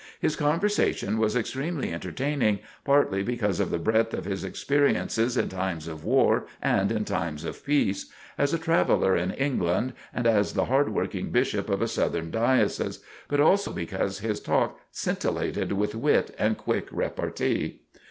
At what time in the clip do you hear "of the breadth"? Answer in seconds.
3.59-4.15